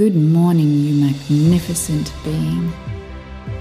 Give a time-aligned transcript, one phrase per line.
[0.00, 2.72] Good morning, you magnificent being.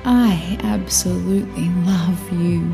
[0.05, 2.73] I absolutely love you.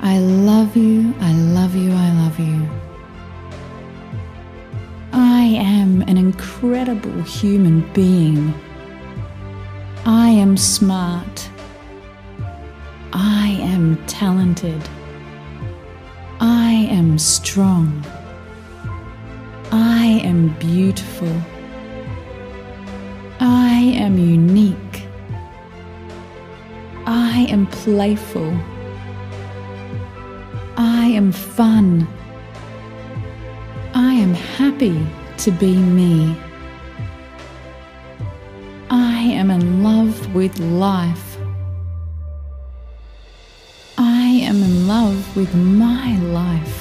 [0.00, 2.68] I love you, I love you, I love you.
[5.12, 8.54] I am an incredible human being.
[10.06, 11.50] I am smart.
[13.12, 14.88] I am talented.
[16.38, 18.04] I am strong.
[19.70, 21.34] I am beautiful.
[23.38, 25.02] I am unique.
[27.06, 28.56] I am playful.
[30.76, 32.08] I am fun.
[33.94, 35.06] I am happy
[35.38, 36.34] to be me.
[38.88, 41.36] I am in love with life.
[43.98, 46.77] I am in love with my life.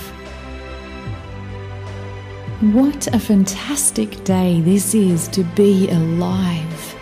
[2.59, 6.95] What a fantastic day this is to be alive.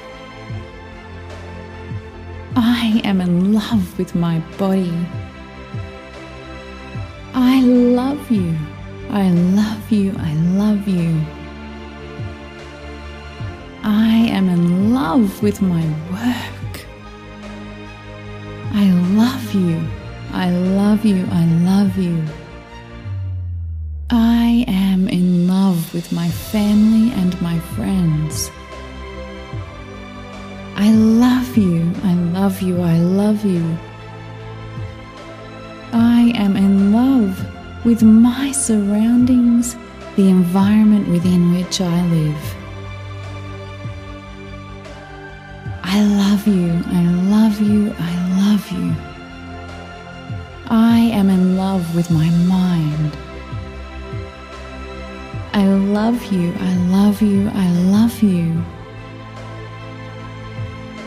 [2.58, 4.94] I am in love with my body.
[7.34, 8.54] I love you.
[9.10, 10.14] I love you.
[10.18, 11.22] I love you.
[13.82, 16.86] I am in love with my work.
[18.74, 19.82] I love you.
[20.34, 21.26] I love you.
[21.32, 22.45] I love you.
[25.96, 28.52] With my family and my friends.
[30.76, 31.90] I love you.
[32.04, 32.82] I love you.
[32.82, 33.64] I love you.
[35.94, 37.34] I am in love
[37.86, 39.78] with my surroundings,
[40.18, 42.44] the environment within which I live.
[45.82, 46.72] I love you.
[47.00, 47.04] I
[47.36, 47.96] love you.
[47.98, 48.94] I love you.
[50.68, 53.25] I am in love with my mind.
[55.56, 56.54] I love you.
[56.60, 57.48] I love you.
[57.48, 58.62] I love you.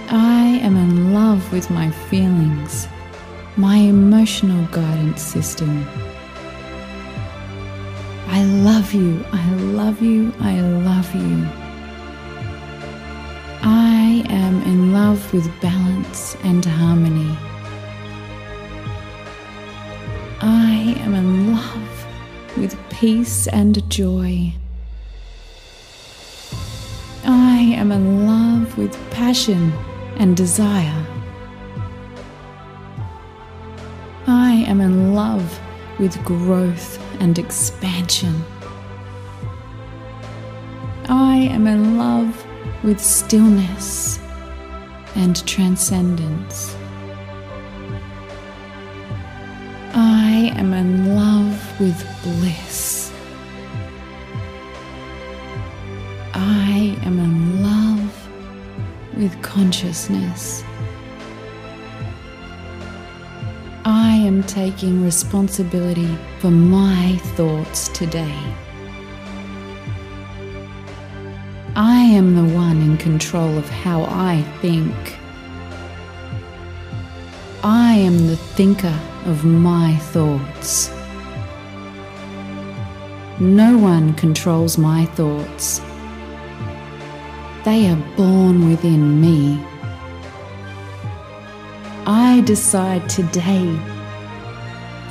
[0.08, 2.88] I am in love with my feelings,
[3.58, 5.86] my emotional guidance system.
[8.28, 9.22] I love you.
[9.32, 10.32] I love you.
[10.40, 11.46] I love you.
[13.60, 17.36] I am in love with balance and harmony.
[20.40, 21.97] I am in love
[22.60, 24.52] with peace and joy.
[27.24, 29.72] I am in love with passion
[30.16, 31.06] and desire.
[34.26, 35.60] I am in love
[35.98, 38.44] with growth and expansion.
[41.08, 42.44] I am in love
[42.82, 44.18] with stillness
[45.14, 46.77] and transcendence.
[50.00, 53.12] I am in love with bliss.
[56.34, 58.28] I am in love
[59.16, 60.62] with consciousness.
[63.84, 68.38] I am taking responsibility for my thoughts today.
[71.74, 74.94] I am the one in control of how I think.
[77.64, 80.90] I am the thinker of my thoughts.
[83.40, 85.80] No one controls my thoughts.
[87.64, 89.64] They are born within me.
[92.06, 93.66] I decide today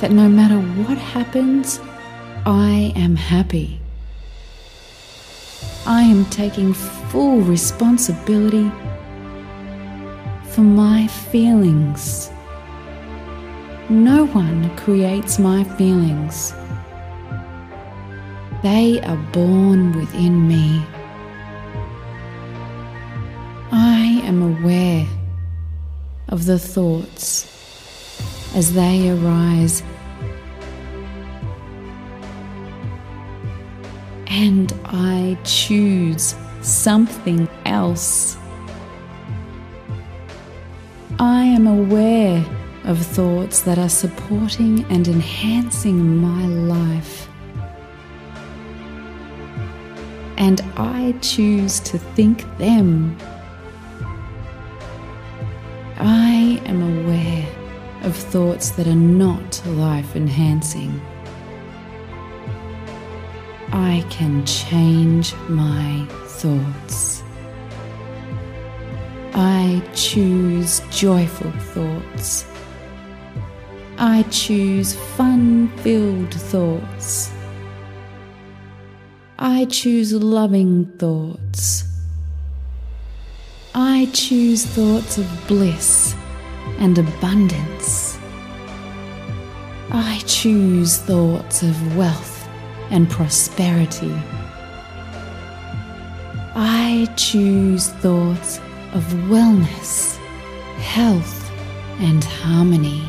[0.00, 1.80] that no matter what happens,
[2.44, 3.80] I am happy.
[5.86, 8.70] I am taking full responsibility
[10.50, 12.30] for my feelings.
[13.90, 16.52] No one creates my feelings.
[18.62, 20.84] They are born within me.
[23.72, 25.06] I am aware
[26.28, 27.46] of the thoughts
[28.54, 29.82] as they arise
[34.26, 38.36] and I choose something else.
[41.18, 42.44] I am aware
[42.88, 47.28] of thoughts that are supporting and enhancing my life.
[50.38, 53.14] And I choose to think them.
[55.98, 57.46] I am aware
[58.04, 60.98] of thoughts that are not life enhancing.
[63.70, 67.22] I can change my thoughts.
[69.34, 72.46] I choose joyful thoughts.
[74.00, 77.32] I choose fun filled thoughts.
[79.40, 81.82] I choose loving thoughts.
[83.74, 86.14] I choose thoughts of bliss
[86.78, 88.16] and abundance.
[89.90, 92.48] I choose thoughts of wealth
[92.90, 94.14] and prosperity.
[96.54, 98.58] I choose thoughts
[98.92, 100.16] of wellness,
[100.76, 101.50] health,
[101.98, 103.02] and harmony.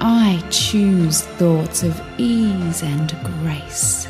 [0.00, 3.10] I choose thoughts of ease and
[3.40, 4.06] grace.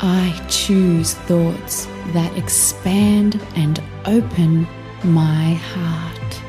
[0.00, 4.66] I choose thoughts that expand and open
[5.02, 6.42] my heart.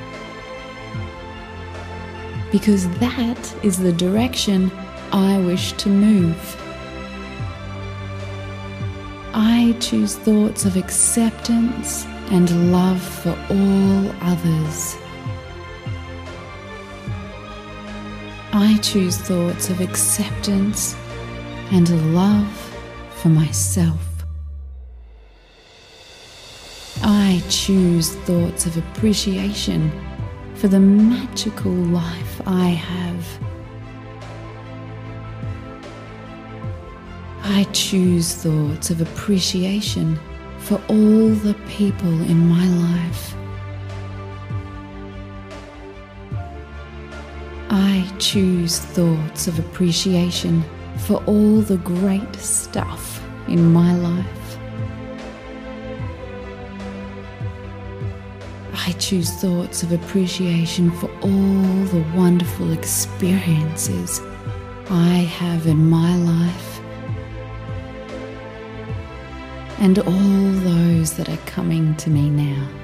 [2.52, 4.72] Because that is the direction
[5.12, 6.56] I wish to move.
[9.34, 14.98] I choose thoughts of acceptance and love for all others.
[18.62, 20.94] I choose thoughts of acceptance
[21.72, 22.76] and love
[23.16, 24.06] for myself.
[27.02, 29.90] I choose thoughts of appreciation
[30.56, 33.26] for the magical life I have.
[37.44, 40.20] I choose thoughts of appreciation
[40.58, 43.39] for all the people in my life.
[48.00, 50.64] I choose thoughts of appreciation
[51.00, 54.58] for all the great stuff in my life.
[58.74, 64.22] I choose thoughts of appreciation for all the wonderful experiences
[64.90, 66.80] I have in my life
[69.80, 72.79] and all those that are coming to me now.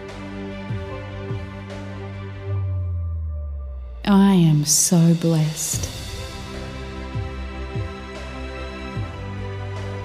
[4.07, 5.89] I am so blessed.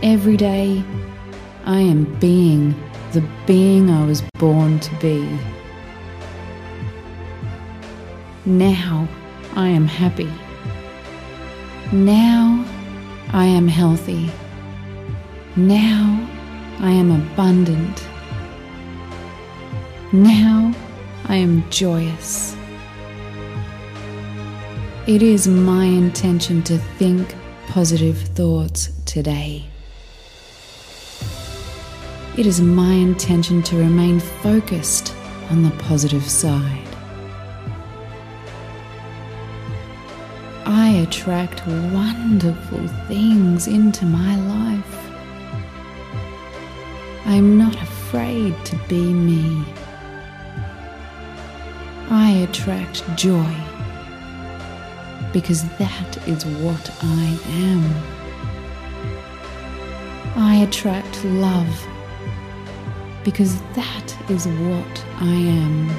[0.03, 0.83] Every day,
[1.67, 2.75] I am being
[3.13, 5.29] the being I was born to be.
[8.47, 9.07] Now
[9.55, 10.33] I am happy.
[11.93, 12.65] Now
[13.35, 14.31] I am healthy.
[15.57, 16.27] Now
[16.79, 18.03] I am abundant.
[20.11, 20.73] Now
[21.27, 22.57] I am joyous.
[25.11, 27.35] It is my intention to think
[27.67, 29.67] positive thoughts today.
[32.39, 35.13] It is my intention to remain focused
[35.51, 36.87] on the positive side.
[40.65, 45.11] I attract wonderful things into my life.
[47.27, 49.65] I am not afraid to be me.
[52.11, 53.57] I attract joy
[55.33, 58.21] because that is what I am.
[60.37, 61.87] I attract love
[63.25, 65.91] because that is what I am.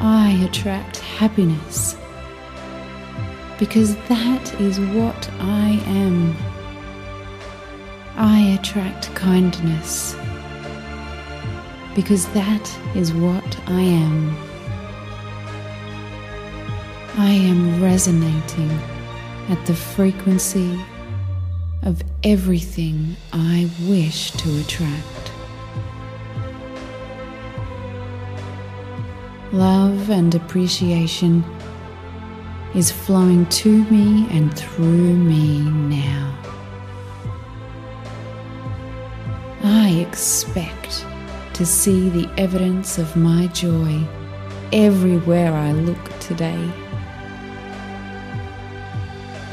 [0.00, 1.96] I attract happiness
[3.58, 6.36] because that is what I am.
[8.16, 10.14] I attract kindness
[11.94, 14.53] because that is what I am.
[17.16, 18.72] I am resonating
[19.48, 20.76] at the frequency
[21.84, 25.30] of everything I wish to attract.
[29.52, 31.44] Love and appreciation
[32.74, 36.36] is flowing to me and through me now.
[39.62, 41.06] I expect
[41.52, 44.04] to see the evidence of my joy
[44.72, 46.83] everywhere I look today.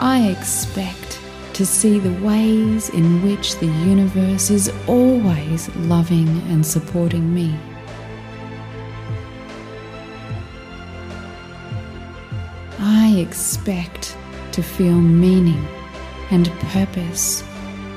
[0.04, 1.20] I expect
[1.54, 7.56] to see the ways in which the universe is always loving and supporting me.
[12.80, 14.18] I expect
[14.54, 15.68] to feel meaning
[16.32, 17.44] and purpose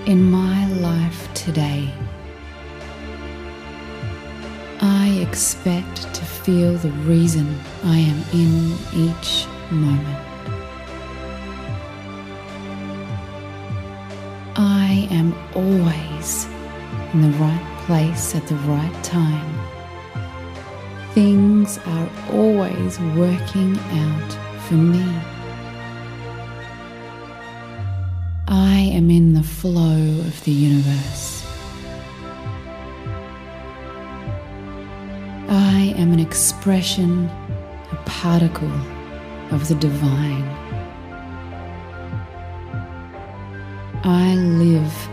[0.04, 1.90] in my life today.
[4.82, 10.23] I expect to feel the reason I am in each moment.
[14.94, 16.46] I am always
[17.12, 19.52] in the right place at the right time.
[21.14, 24.32] Things are always working out
[24.62, 25.04] for me.
[28.46, 29.98] I am in the flow
[30.28, 31.44] of the universe.
[35.48, 37.28] I am an expression,
[37.90, 38.78] a particle
[39.50, 40.63] of the divine.
[44.06, 45.08] I live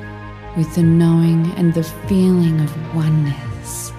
[0.57, 3.93] with the knowing and the feeling of oneness.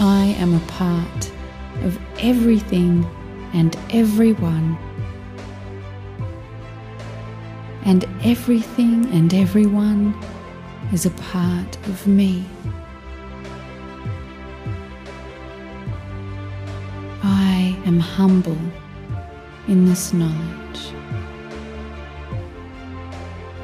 [0.00, 1.30] I am a part
[1.82, 3.04] of everything
[3.52, 4.78] and everyone.
[7.84, 10.18] And everything and everyone
[10.94, 12.46] is a part of me.
[17.22, 18.56] I am humble
[19.68, 20.92] in this knowledge.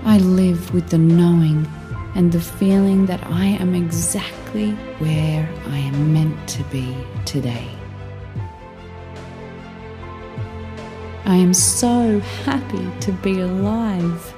[0.04, 1.66] I live with the knowing
[2.14, 7.68] and the feeling that I am exactly where I am meant to be today.
[11.24, 14.34] I am so happy to be alive.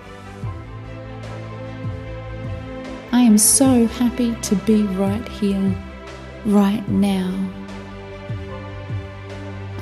[3.10, 5.74] I am so happy to be right here,
[6.44, 7.32] right now.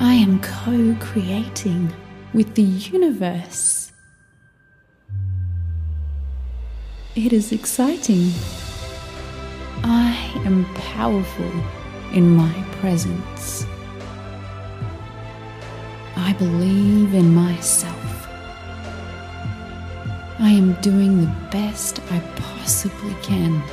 [0.03, 1.89] I am co creating
[2.33, 3.93] with the universe.
[7.15, 8.29] It is exciting.
[9.81, 11.53] I am powerful
[12.11, 13.65] in my presence.
[16.17, 18.27] I believe in myself.
[20.37, 23.63] I am doing the best I possibly can.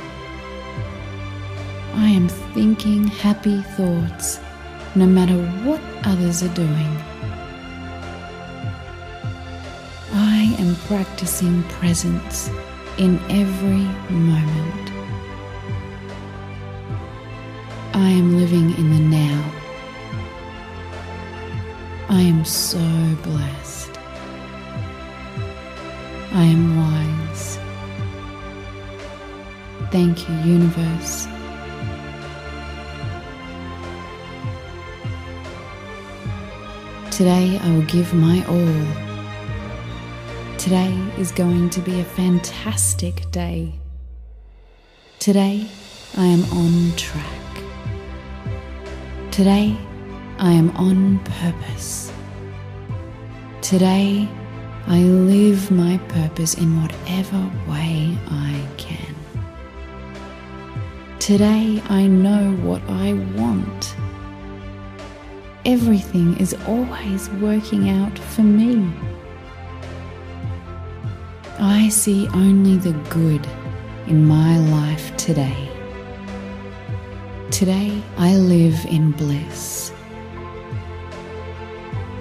[1.95, 4.39] I am thinking happy thoughts
[4.95, 6.97] no matter what others are doing.
[10.13, 12.49] I am practicing presence
[12.97, 14.91] in every moment.
[17.93, 19.51] I am living in the now.
[22.09, 22.79] I am so
[23.23, 23.97] blessed.
[26.33, 27.57] I am wise.
[29.91, 31.30] Thank you, universe.
[37.21, 38.83] Today I will give my all.
[40.57, 43.79] Today is going to be a fantastic day.
[45.19, 45.67] Today
[46.17, 47.63] I am on track.
[49.29, 49.77] Today
[50.39, 52.11] I am on purpose.
[53.61, 54.27] Today
[54.87, 59.15] I live my purpose in whatever way I can.
[61.19, 63.95] Today I know what I want.
[65.63, 68.91] Everything is always working out for me.
[71.59, 73.45] I see only the good
[74.07, 75.69] in my life today.
[77.51, 79.93] Today I live in bliss.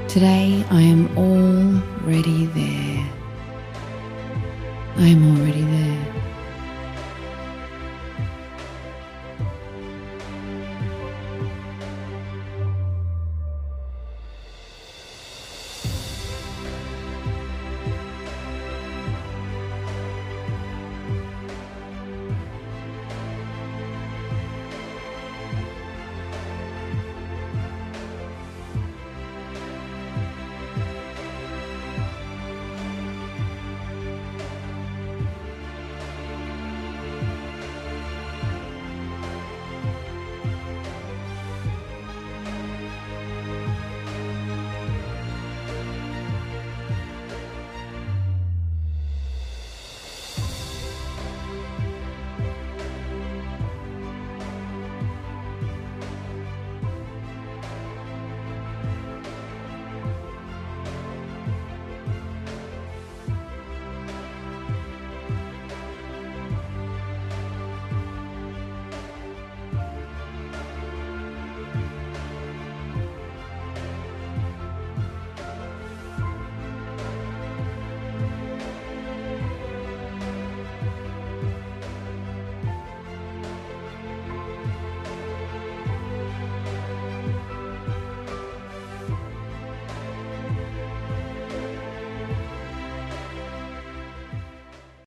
[0.07, 3.11] Today I am already there.
[4.97, 5.80] I am already there.